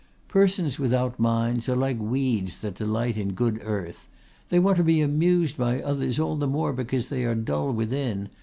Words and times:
Persons 0.29 0.79
without 0.79 1.19
minds 1.19 1.69
are 1.69 1.75
like 1.75 1.99
weeds 1.99 2.57
that 2.61 2.73
delight 2.73 3.17
in 3.17 3.33
good 3.33 3.59
earth; 3.61 4.07
they 4.49 4.57
want 4.57 4.77
to 4.77 4.83
be 4.83 4.99
amused 4.99 5.57
by 5.57 5.79
others, 5.79 6.17
all 6.17 6.37
the 6.37 6.47
more 6.47 6.73
because 6.73 7.09
they 7.09 7.23
are 7.23 7.35
dull 7.35 7.71
within. 7.71 8.29